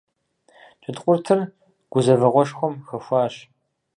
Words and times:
Джэдкъуртыр 0.81 1.39
гузэвэгъуэшхуэм 1.91 2.75
хэхуащ. 2.87 3.35